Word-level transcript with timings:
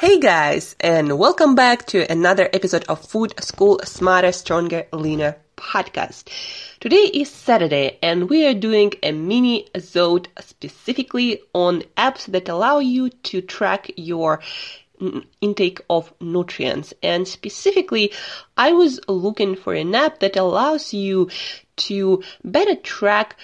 Hey 0.00 0.20
guys, 0.20 0.76
and 0.78 1.18
welcome 1.18 1.56
back 1.56 1.86
to 1.86 2.08
another 2.08 2.48
episode 2.52 2.84
of 2.88 3.04
Food 3.04 3.34
School 3.42 3.80
Smarter, 3.82 4.30
Stronger, 4.30 4.86
Leaner 4.92 5.34
podcast. 5.56 6.28
Today 6.78 7.10
is 7.12 7.28
Saturday 7.28 7.98
and 8.00 8.30
we 8.30 8.46
are 8.46 8.54
doing 8.54 8.92
a 9.02 9.10
mini 9.10 9.66
episode 9.74 10.28
specifically 10.38 11.40
on 11.52 11.82
apps 11.96 12.26
that 12.26 12.48
allow 12.48 12.78
you 12.78 13.10
to 13.10 13.40
track 13.40 13.90
your 13.96 14.38
intake 15.40 15.80
of 15.90 16.12
nutrients. 16.20 16.94
And 17.02 17.26
specifically, 17.26 18.12
I 18.56 18.74
was 18.74 19.00
looking 19.08 19.56
for 19.56 19.74
an 19.74 19.96
app 19.96 20.20
that 20.20 20.36
allows 20.36 20.94
you 20.94 21.28
to 21.88 22.22
better 22.44 22.76
track 22.76 23.34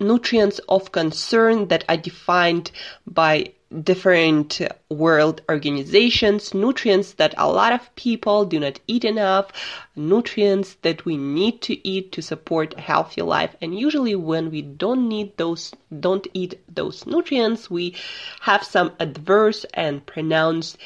nutrients 0.00 0.60
of 0.66 0.92
concern 0.92 1.68
that 1.68 1.84
are 1.90 1.98
defined 1.98 2.70
by 3.06 3.52
different 3.82 4.60
world 4.90 5.40
organizations, 5.48 6.52
nutrients 6.54 7.14
that 7.14 7.34
a 7.38 7.50
lot 7.50 7.72
of 7.72 7.94
people 7.96 8.44
do 8.44 8.60
not 8.60 8.80
eat 8.86 9.04
enough, 9.04 9.50
nutrients 9.96 10.76
that 10.82 11.04
we 11.04 11.16
need 11.16 11.62
to 11.62 11.88
eat 11.88 12.12
to 12.12 12.22
support 12.22 12.74
a 12.76 12.80
healthy 12.80 13.22
life. 13.22 13.54
And 13.60 13.78
usually 13.78 14.14
when 14.14 14.50
we 14.50 14.62
don't 14.62 15.08
need 15.08 15.36
those, 15.36 15.72
don't 16.00 16.26
eat 16.34 16.60
those 16.74 17.06
nutrients, 17.06 17.70
we 17.70 17.96
have 18.40 18.64
some 18.64 18.92
adverse 19.00 19.64
and 19.74 20.04
pronounced 20.04 20.78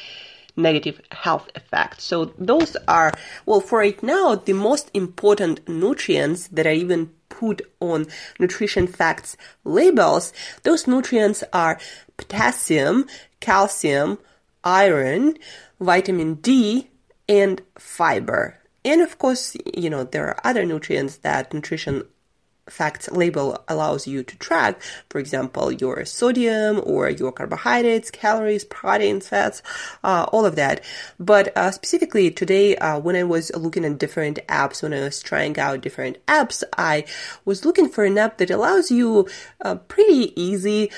negative 0.56 1.00
health 1.12 1.50
effects. 1.54 2.04
So 2.04 2.26
those 2.38 2.76
are, 2.88 3.12
well, 3.44 3.60
for 3.60 3.80
right 3.80 4.02
now, 4.02 4.34
the 4.36 4.54
most 4.54 4.90
important 4.94 5.68
nutrients 5.68 6.48
that 6.48 6.66
are 6.66 6.70
even 6.70 7.10
put 7.38 7.60
on 7.80 8.06
nutrition 8.38 8.86
facts 8.86 9.36
labels. 9.64 10.32
Those 10.62 10.86
nutrients 10.86 11.44
are 11.52 11.78
potassium, 12.16 13.06
calcium, 13.40 14.18
iron, 14.64 15.36
vitamin 15.78 16.34
D, 16.36 16.88
and 17.28 17.60
fiber. 17.78 18.58
And 18.84 19.02
of 19.02 19.18
course, 19.18 19.56
you 19.76 19.90
know, 19.90 20.04
there 20.04 20.28
are 20.28 20.40
other 20.44 20.64
nutrients 20.64 21.18
that 21.18 21.52
nutrition 21.52 22.04
facts 22.68 23.10
label 23.10 23.62
allows 23.68 24.06
you 24.06 24.22
to 24.22 24.36
track, 24.38 24.80
for 25.08 25.18
example, 25.18 25.72
your 25.72 26.04
sodium 26.04 26.80
or 26.84 27.08
your 27.10 27.32
carbohydrates, 27.32 28.10
calories, 28.10 28.64
proteins, 28.64 29.28
fats, 29.28 29.62
uh, 30.04 30.26
all 30.32 30.44
of 30.44 30.56
that. 30.56 30.82
But 31.18 31.56
uh, 31.56 31.70
specifically 31.70 32.30
today, 32.30 32.76
uh, 32.76 32.98
when 32.98 33.16
I 33.16 33.22
was 33.24 33.54
looking 33.54 33.84
at 33.84 33.98
different 33.98 34.38
apps, 34.48 34.82
when 34.82 34.92
I 34.92 35.00
was 35.00 35.22
trying 35.22 35.58
out 35.58 35.80
different 35.80 36.24
apps, 36.26 36.62
I 36.76 37.04
was 37.44 37.64
looking 37.64 37.88
for 37.88 38.04
an 38.04 38.18
app 38.18 38.38
that 38.38 38.50
allows 38.50 38.90
you 38.90 39.28
uh, 39.62 39.76
pretty 39.76 40.32
easy 40.40 40.90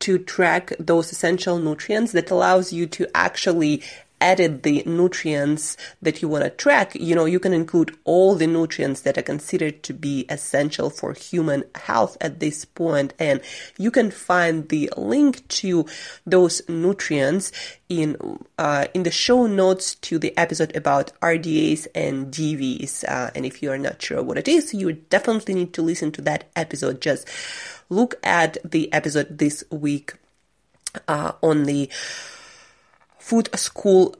to 0.00 0.18
track 0.18 0.72
those 0.78 1.12
essential 1.12 1.58
nutrients 1.58 2.12
that 2.12 2.30
allows 2.30 2.72
you 2.72 2.86
to 2.86 3.06
actually 3.16 3.82
added 4.20 4.62
the 4.62 4.82
nutrients 4.86 5.76
that 6.00 6.22
you 6.22 6.28
want 6.28 6.44
to 6.44 6.50
track, 6.50 6.94
you 6.94 7.14
know, 7.14 7.24
you 7.24 7.38
can 7.38 7.52
include 7.52 7.96
all 8.04 8.34
the 8.34 8.46
nutrients 8.46 9.02
that 9.02 9.18
are 9.18 9.22
considered 9.22 9.82
to 9.82 9.92
be 9.92 10.26
essential 10.28 10.90
for 10.90 11.12
human 11.12 11.64
health 11.74 12.16
at 12.20 12.40
this 12.40 12.64
point, 12.64 13.14
and 13.18 13.40
you 13.78 13.90
can 13.90 14.10
find 14.10 14.68
the 14.68 14.90
link 14.96 15.46
to 15.48 15.86
those 16.26 16.62
nutrients 16.68 17.52
in 17.88 18.16
uh, 18.58 18.86
in 18.94 19.02
the 19.02 19.10
show 19.10 19.46
notes 19.46 19.94
to 19.96 20.18
the 20.18 20.36
episode 20.36 20.74
about 20.74 21.12
RDAs 21.20 21.86
and 21.94 22.32
DVs. 22.32 23.04
Uh, 23.04 23.30
and 23.34 23.46
if 23.46 23.62
you 23.62 23.70
are 23.70 23.78
not 23.78 24.00
sure 24.02 24.22
what 24.22 24.38
it 24.38 24.48
is, 24.48 24.74
you 24.74 24.92
definitely 24.92 25.54
need 25.54 25.72
to 25.74 25.82
listen 25.82 26.10
to 26.12 26.22
that 26.22 26.50
episode. 26.56 27.00
Just 27.00 27.28
look 27.88 28.16
at 28.22 28.58
the 28.64 28.92
episode 28.92 29.38
this 29.38 29.62
week 29.70 30.14
uh, 31.08 31.32
on 31.42 31.64
the 31.64 31.90
food 33.26 33.48
school 33.58 34.14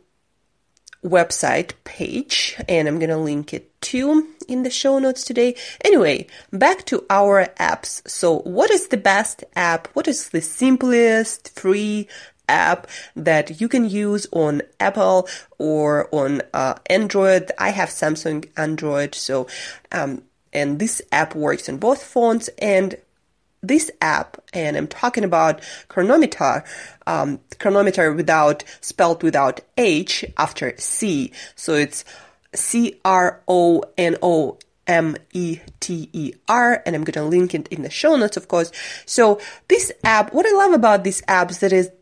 website 1.04 1.74
page 1.84 2.56
and 2.68 2.88
I'm 2.88 2.98
gonna 2.98 3.16
link 3.16 3.54
it 3.54 3.80
to 3.82 4.26
in 4.48 4.64
the 4.64 4.70
show 4.70 4.98
notes 4.98 5.22
today. 5.22 5.54
Anyway, 5.84 6.26
back 6.52 6.84
to 6.86 7.04
our 7.08 7.46
apps. 7.60 8.02
So 8.08 8.40
what 8.40 8.72
is 8.72 8.88
the 8.88 8.96
best 8.96 9.44
app? 9.54 9.86
What 9.94 10.08
is 10.08 10.30
the 10.30 10.40
simplest 10.40 11.54
free 11.54 12.08
app 12.48 12.88
that 13.14 13.60
you 13.60 13.68
can 13.68 13.88
use 13.88 14.26
on 14.32 14.62
Apple 14.80 15.28
or 15.58 16.12
on 16.12 16.42
uh, 16.52 16.74
Android? 16.86 17.52
I 17.60 17.70
have 17.70 17.90
Samsung 17.90 18.48
Android, 18.56 19.14
so 19.14 19.46
um, 19.92 20.22
and 20.52 20.80
this 20.80 21.00
app 21.12 21.36
works 21.36 21.68
on 21.68 21.76
both 21.76 22.02
phones 22.02 22.48
and 22.58 22.96
this 23.62 23.90
app, 24.00 24.36
and 24.52 24.76
I'm 24.76 24.86
talking 24.86 25.24
about 25.24 25.60
Cronometer, 25.88 26.64
um, 27.06 27.40
Cronometer 27.58 28.12
without, 28.12 28.64
spelled 28.80 29.22
without 29.22 29.60
H 29.76 30.24
after 30.36 30.74
C. 30.78 31.32
So 31.54 31.74
it's 31.74 32.04
C 32.54 33.00
R 33.04 33.42
O 33.48 33.82
N 33.98 34.16
O 34.22 34.58
M 34.86 35.16
E 35.32 35.58
T 35.80 36.08
E 36.12 36.32
R, 36.48 36.82
and 36.86 36.94
I'm 36.94 37.04
to 37.14 37.24
link 37.24 37.54
it 37.54 37.68
in 37.68 37.82
the 37.82 37.90
show 37.90 38.16
notes, 38.16 38.36
of 38.36 38.48
course. 38.48 38.70
So 39.04 39.40
this 39.68 39.90
app, 40.04 40.32
what 40.32 40.46
I 40.46 40.52
love 40.52 40.72
about 40.72 41.04
this 41.04 41.22
app 41.26 41.50
is 41.50 41.58
that 41.58 41.72
it 41.72 41.95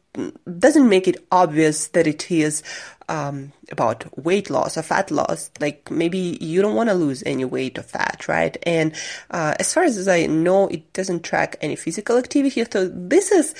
doesn't 0.58 0.88
make 0.88 1.08
it 1.08 1.24
obvious 1.30 1.88
that 1.88 2.06
it 2.06 2.30
is 2.30 2.62
um, 3.08 3.52
about 3.70 4.06
weight 4.18 4.50
loss 4.50 4.76
or 4.76 4.82
fat 4.82 5.10
loss. 5.10 5.50
Like 5.60 5.90
maybe 5.90 6.38
you 6.40 6.62
don't 6.62 6.74
want 6.74 6.88
to 6.88 6.94
lose 6.94 7.22
any 7.26 7.44
weight 7.44 7.78
or 7.78 7.82
fat, 7.82 8.26
right? 8.28 8.56
And 8.64 8.94
uh, 9.30 9.54
as 9.58 9.72
far 9.72 9.84
as 9.84 10.08
I 10.08 10.26
know, 10.26 10.68
it 10.68 10.92
doesn't 10.92 11.24
track 11.24 11.56
any 11.60 11.76
physical 11.76 12.16
activity. 12.16 12.64
So 12.70 12.88
this 12.88 13.32
is 13.32 13.54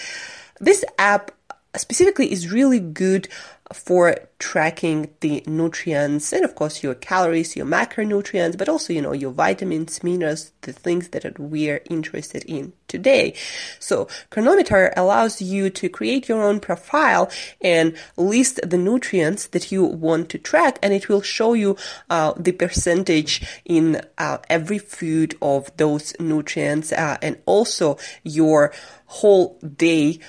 this 0.61 0.85
app 0.99 1.31
specifically 1.77 2.31
is 2.31 2.53
really 2.53 2.81
good 2.81 3.29
for 3.75 4.17
tracking 4.39 5.11
the 5.21 5.43
nutrients 5.47 6.33
and 6.33 6.45
of 6.45 6.55
course 6.55 6.83
your 6.83 6.95
calories, 6.95 7.57
your 7.57 7.67
macronutrients, 7.67 8.57
but 8.57 8.69
also, 8.69 8.93
you 8.93 9.03
know, 9.03 9.13
your 9.13 9.33
vitamins, 9.33 10.03
minerals, 10.03 10.53
the 10.63 10.73
things 10.73 11.09
that 11.09 11.39
we're 11.39 11.83
interested 11.91 12.45
in 12.45 12.73
today. 12.87 13.35
So 13.81 14.07
Cronometer 14.31 14.93
allows 14.97 15.43
you 15.43 15.71
to 15.71 15.89
create 15.89 16.29
your 16.29 16.43
own 16.43 16.61
profile 16.61 17.31
and 17.61 17.97
list 18.17 18.61
the 18.63 18.79
nutrients 18.79 19.49
that 19.49 19.73
you 19.73 19.85
want 19.85 20.29
to 20.31 20.39
track 20.39 20.79
and 20.83 20.93
it 20.93 21.09
will 21.09 21.23
show 21.23 21.55
you 21.55 21.77
uh, 22.11 22.33
the 22.37 22.53
percentage 22.53 23.43
in 23.65 24.01
uh, 24.19 24.39
every 24.49 24.79
food 24.79 25.37
of 25.43 25.77
those 25.77 26.15
nutrients 26.21 26.93
uh, 26.93 27.17
and 27.21 27.39
also 27.47 27.99
your 28.23 28.73
whole 29.07 29.59
day 29.77 30.21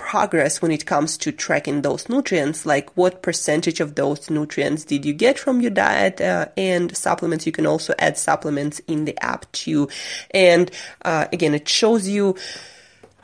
progress 0.00 0.62
when 0.62 0.72
it 0.72 0.86
comes 0.86 1.18
to 1.18 1.30
tracking 1.30 1.82
those 1.82 2.08
nutrients, 2.08 2.64
like 2.64 2.90
what 2.96 3.22
percentage 3.22 3.80
of 3.80 3.96
those 3.96 4.30
nutrients 4.30 4.82
did 4.82 5.04
you 5.04 5.12
get 5.12 5.38
from 5.38 5.60
your 5.60 5.70
diet 5.70 6.22
uh, 6.22 6.46
and 6.56 6.96
supplements. 6.96 7.44
You 7.44 7.52
can 7.52 7.66
also 7.66 7.94
add 7.98 8.16
supplements 8.16 8.80
in 8.88 9.04
the 9.04 9.16
app 9.22 9.44
too. 9.52 9.90
And 10.30 10.70
uh, 11.04 11.26
again, 11.34 11.54
it 11.54 11.68
shows 11.68 12.08
you 12.08 12.34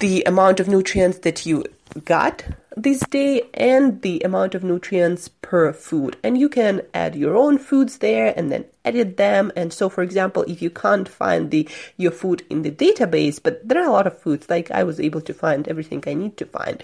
the 0.00 0.22
amount 0.24 0.60
of 0.60 0.68
nutrients 0.68 1.20
that 1.20 1.46
you 1.46 1.64
got 2.04 2.44
this 2.76 3.00
day 3.00 3.42
and 3.54 4.02
the 4.02 4.20
amount 4.20 4.54
of 4.54 4.62
nutrients 4.62 5.28
per 5.28 5.72
food. 5.72 6.16
And 6.22 6.36
you 6.36 6.48
can 6.48 6.82
add 6.92 7.16
your 7.16 7.34
own 7.34 7.56
foods 7.56 7.98
there 7.98 8.34
and 8.36 8.52
then 8.52 8.66
edit 8.84 9.16
them. 9.16 9.50
And 9.56 9.72
so, 9.72 9.88
for 9.88 10.02
example, 10.02 10.42
if 10.42 10.60
you 10.60 10.68
can't 10.68 11.08
find 11.08 11.50
the 11.50 11.68
your 11.96 12.12
food 12.12 12.44
in 12.50 12.62
the 12.62 12.70
database, 12.70 13.42
but 13.42 13.66
there 13.66 13.82
are 13.82 13.88
a 13.88 13.92
lot 13.92 14.06
of 14.06 14.20
foods, 14.20 14.50
like 14.50 14.70
I 14.70 14.84
was 14.84 15.00
able 15.00 15.22
to 15.22 15.32
find 15.32 15.66
everything 15.66 16.04
I 16.06 16.14
need 16.14 16.36
to 16.36 16.44
find. 16.44 16.82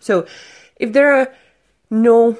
So, 0.00 0.26
if 0.76 0.94
there 0.94 1.12
are 1.14 1.34
no 1.90 2.38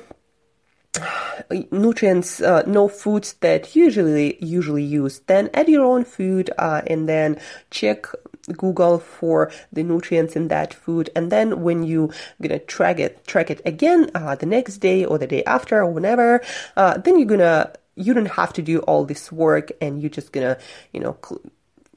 nutrients, 1.70 2.40
uh, 2.40 2.62
no 2.66 2.88
foods 2.88 3.34
that 3.40 3.76
usually 3.76 4.42
usually 4.42 4.82
use, 4.82 5.20
then 5.26 5.50
add 5.52 5.68
your 5.68 5.84
own 5.84 6.04
food 6.04 6.50
uh, 6.58 6.82
and 6.86 7.08
then 7.08 7.38
check 7.70 8.06
Google 8.56 8.98
for 8.98 9.50
the 9.72 9.82
nutrients 9.82 10.36
in 10.36 10.48
that 10.48 10.72
food, 10.74 11.10
and 11.16 11.32
then 11.32 11.62
when 11.62 11.82
you 11.82 12.10
gonna 12.40 12.58
track 12.58 12.98
it, 12.98 13.26
track 13.26 13.50
it 13.50 13.60
again 13.64 14.10
uh, 14.14 14.34
the 14.34 14.46
next 14.46 14.78
day 14.78 15.04
or 15.04 15.18
the 15.18 15.26
day 15.26 15.42
after 15.44 15.80
or 15.80 15.90
whenever, 15.90 16.42
uh, 16.76 16.98
then 16.98 17.18
you're 17.18 17.28
gonna 17.28 17.72
you 17.94 18.12
don't 18.12 18.32
have 18.32 18.52
to 18.52 18.62
do 18.62 18.80
all 18.80 19.04
this 19.04 19.32
work, 19.32 19.72
and 19.80 20.00
you're 20.00 20.10
just 20.10 20.32
gonna 20.32 20.58
you 20.92 21.00
know. 21.00 21.16
Cl- 21.24 21.40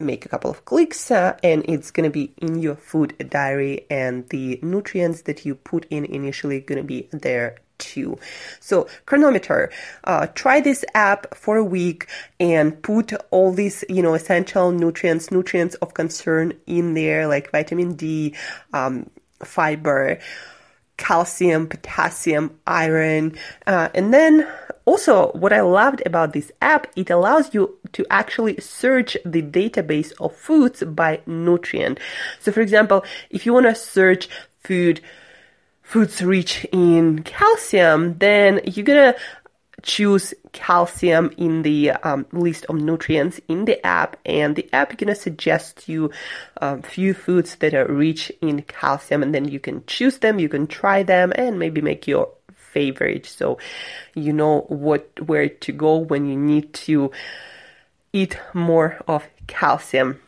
make 0.01 0.25
a 0.25 0.29
couple 0.29 0.49
of 0.49 0.63
clicks 0.63 1.11
uh, 1.11 1.37
and 1.43 1.65
it's 1.67 1.91
going 1.91 2.05
to 2.05 2.09
be 2.09 2.31
in 2.37 2.57
your 2.61 2.75
food 2.75 3.13
diary 3.29 3.85
and 3.89 4.29
the 4.29 4.57
nutrients 4.63 5.23
that 5.23 5.45
you 5.45 5.53
put 5.53 5.85
in 5.89 6.05
initially 6.05 6.61
going 6.61 6.77
to 6.77 6.85
be 6.85 7.09
there 7.11 7.57
too. 7.79 8.17
So 8.59 8.87
Cronometer, 9.05 9.71
uh, 10.03 10.27
try 10.27 10.61
this 10.61 10.85
app 10.93 11.33
for 11.35 11.57
a 11.57 11.63
week 11.63 12.07
and 12.39 12.81
put 12.83 13.13
all 13.31 13.51
these, 13.51 13.83
you 13.89 14.03
know, 14.03 14.13
essential 14.13 14.71
nutrients, 14.71 15.31
nutrients 15.31 15.75
of 15.75 15.93
concern 15.93 16.53
in 16.67 16.93
there, 16.93 17.27
like 17.27 17.51
vitamin 17.51 17.95
D, 17.95 18.35
um, 18.73 19.09
fiber, 19.43 20.19
calcium, 20.97 21.67
potassium, 21.67 22.59
iron, 22.67 23.35
uh, 23.65 23.89
and 23.95 24.13
then 24.13 24.47
also 24.89 25.31
what 25.33 25.53
I 25.53 25.61
loved 25.61 26.01
about 26.05 26.33
this 26.33 26.51
app, 26.61 26.87
it 26.95 27.09
allows 27.09 27.53
you 27.53 27.77
to 27.93 28.05
actually 28.09 28.59
search 28.59 29.15
the 29.23 29.41
database 29.41 30.11
of 30.19 30.35
foods 30.35 30.83
by 30.83 31.21
nutrient. 31.27 31.99
So 32.39 32.51
for 32.51 32.61
example, 32.61 33.03
if 33.29 33.45
you 33.45 33.53
want 33.53 33.67
to 33.67 33.75
search 33.75 34.27
food 34.63 34.99
foods 35.89 36.21
rich 36.21 36.65
in 36.71 37.23
calcium, 37.23 38.17
then 38.19 38.61
you're 38.63 38.85
gonna 38.85 39.15
choose 39.81 40.33
calcium 40.51 41.31
in 41.37 41.61
the 41.61 41.91
um, 41.91 42.25
list 42.31 42.65
of 42.65 42.75
nutrients 42.75 43.39
in 43.47 43.65
the 43.65 43.83
app 43.85 44.17
and 44.25 44.55
the 44.55 44.67
app 44.73 44.91
is 44.91 44.97
going 44.97 45.07
to 45.07 45.15
suggest 45.15 45.87
you 45.87 46.11
a 46.57 46.65
um, 46.65 46.81
few 46.81 47.13
foods 47.13 47.55
that 47.55 47.73
are 47.73 47.85
rich 47.85 48.29
in 48.41 48.61
calcium 48.63 49.23
and 49.23 49.33
then 49.33 49.47
you 49.47 49.57
can 49.57 49.81
choose 49.85 50.17
them 50.17 50.37
you 50.37 50.49
can 50.49 50.67
try 50.67 51.01
them 51.01 51.31
and 51.35 51.57
maybe 51.57 51.79
make 51.79 52.07
your 52.07 52.27
favorite. 52.69 53.25
So 53.25 53.57
you 54.15 54.33
know 54.33 54.61
what 54.69 55.09
where 55.27 55.49
to 55.49 55.71
go 55.71 55.97
when 55.97 56.27
you 56.27 56.37
need 56.37 56.73
to 56.85 57.11
eat 58.13 58.39
more 58.53 58.99
of 59.07 59.27
calcium. 59.47 60.21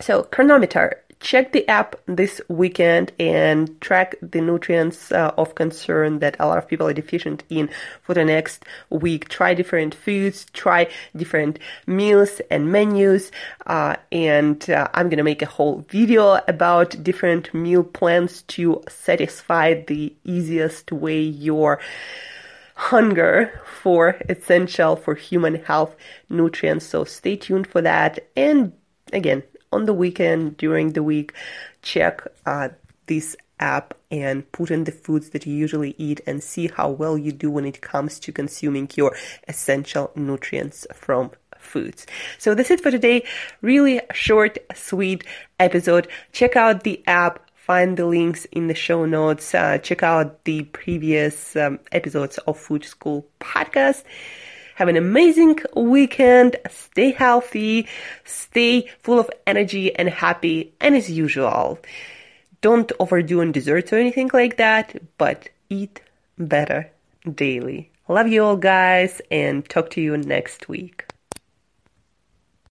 So 0.00 0.22
Cronometer 0.24 1.02
check 1.20 1.52
the 1.52 1.66
app 1.68 1.96
this 2.06 2.40
weekend 2.48 3.12
and 3.18 3.80
track 3.80 4.14
the 4.22 4.40
nutrients 4.40 5.10
uh, 5.12 5.32
of 5.38 5.54
concern 5.54 6.18
that 6.20 6.36
a 6.38 6.46
lot 6.46 6.58
of 6.58 6.68
people 6.68 6.86
are 6.86 6.92
deficient 6.92 7.42
in 7.48 7.68
for 8.02 8.14
the 8.14 8.24
next 8.24 8.64
week. 8.90 9.28
Try 9.28 9.54
different 9.54 9.94
foods, 9.94 10.46
try 10.52 10.88
different 11.16 11.58
meals 11.86 12.40
and 12.50 12.70
menus, 12.70 13.32
uh, 13.66 13.96
and 14.12 14.68
uh, 14.70 14.88
I'm 14.94 15.08
gonna 15.08 15.24
make 15.24 15.42
a 15.42 15.46
whole 15.46 15.84
video 15.88 16.40
about 16.48 17.02
different 17.02 17.52
meal 17.54 17.82
plans 17.82 18.42
to 18.42 18.82
satisfy 18.88 19.82
the 19.82 20.14
easiest 20.24 20.92
way 20.92 21.20
your 21.20 21.80
hunger 22.76 23.58
for 23.64 24.16
essential 24.28 24.96
for 24.96 25.14
human 25.14 25.54
health 25.64 25.96
nutrients. 26.28 26.84
So 26.84 27.04
stay 27.04 27.36
tuned 27.36 27.66
for 27.66 27.80
that. 27.80 28.18
And 28.36 28.72
again, 29.12 29.42
on 29.76 29.84
the 29.84 29.94
weekend, 29.94 30.56
during 30.56 30.92
the 30.92 31.02
week, 31.02 31.32
check 31.82 32.22
uh, 32.44 32.70
this 33.06 33.36
app 33.60 33.94
and 34.10 34.50
put 34.52 34.70
in 34.70 34.84
the 34.84 34.92
foods 34.92 35.30
that 35.30 35.46
you 35.46 35.54
usually 35.54 35.94
eat 35.98 36.20
and 36.26 36.42
see 36.42 36.66
how 36.68 36.90
well 36.90 37.16
you 37.16 37.32
do 37.32 37.50
when 37.50 37.64
it 37.64 37.80
comes 37.80 38.18
to 38.20 38.32
consuming 38.32 38.88
your 38.96 39.14
essential 39.48 40.10
nutrients 40.14 40.86
from 40.92 41.30
foods. 41.58 42.06
So 42.38 42.54
that's 42.54 42.70
it 42.70 42.80
for 42.80 42.90
today. 42.90 43.24
Really 43.62 44.00
short, 44.12 44.58
sweet 44.74 45.24
episode. 45.58 46.08
Check 46.32 46.56
out 46.56 46.84
the 46.84 47.02
app. 47.06 47.42
Find 47.54 47.96
the 47.96 48.06
links 48.06 48.44
in 48.52 48.68
the 48.68 48.74
show 48.74 49.06
notes. 49.06 49.54
Uh, 49.54 49.78
check 49.78 50.02
out 50.02 50.44
the 50.44 50.62
previous 50.64 51.56
um, 51.56 51.80
episodes 51.90 52.38
of 52.46 52.56
Food 52.58 52.84
School 52.84 53.26
podcast. 53.40 54.04
Have 54.76 54.88
an 54.88 54.96
amazing 54.98 55.58
weekend. 55.74 56.56
Stay 56.68 57.12
healthy. 57.12 57.88
Stay 58.26 58.90
full 59.02 59.18
of 59.18 59.30
energy 59.46 59.96
and 59.96 60.06
happy. 60.06 60.74
And 60.82 60.94
as 60.94 61.10
usual, 61.10 61.78
don't 62.60 62.92
overdo 63.00 63.40
on 63.40 63.52
desserts 63.52 63.90
or 63.90 63.96
anything 63.96 64.28
like 64.34 64.58
that, 64.58 65.00
but 65.16 65.48
eat 65.70 66.02
better 66.36 66.90
daily. 67.24 67.90
Love 68.06 68.28
you 68.28 68.44
all, 68.44 68.58
guys, 68.58 69.22
and 69.30 69.66
talk 69.66 69.88
to 69.92 70.02
you 70.02 70.14
next 70.18 70.68
week. 70.68 71.05